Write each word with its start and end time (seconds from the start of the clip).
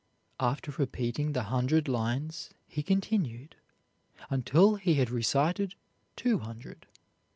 After 0.39 0.71
repeating 0.79 1.33
the 1.33 1.43
hundred 1.43 1.87
lines 1.87 2.49
he 2.67 2.81
continued 2.81 3.55
until 4.31 4.73
he 4.77 4.95
had 4.95 5.11
recited 5.11 5.75
two 6.15 6.39
hundred. 6.39 6.87